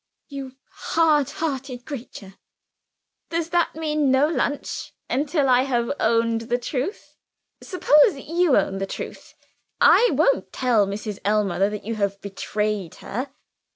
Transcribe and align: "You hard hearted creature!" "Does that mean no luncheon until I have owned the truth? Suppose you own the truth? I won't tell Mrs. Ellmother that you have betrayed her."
"You 0.29 0.53
hard 0.71 1.29
hearted 1.29 1.85
creature!" 1.85 2.33
"Does 3.29 3.49
that 3.51 3.75
mean 3.75 4.09
no 4.09 4.27
luncheon 4.27 4.93
until 5.11 5.47
I 5.47 5.61
have 5.61 5.91
owned 5.99 6.41
the 6.49 6.57
truth? 6.57 7.15
Suppose 7.61 8.15
you 8.17 8.57
own 8.57 8.79
the 8.79 8.87
truth? 8.87 9.35
I 9.79 10.09
won't 10.13 10.51
tell 10.51 10.87
Mrs. 10.87 11.19
Ellmother 11.23 11.69
that 11.69 11.85
you 11.85 11.93
have 11.97 12.19
betrayed 12.19 12.95
her." 12.95 13.29